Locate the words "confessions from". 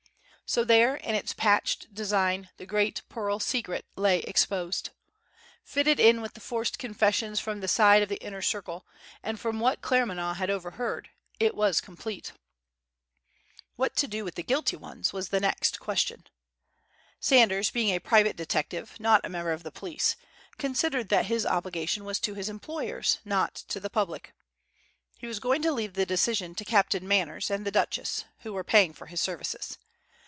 6.77-7.61